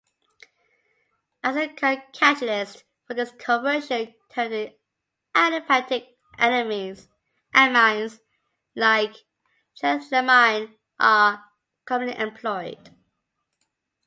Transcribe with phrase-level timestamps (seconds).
[1.43, 4.79] As a co-catalyst for this conversion tertiary
[5.35, 8.19] aliphatic amines
[8.75, 9.13] like
[9.79, 11.45] triethylamine are
[11.85, 12.89] commonly employed.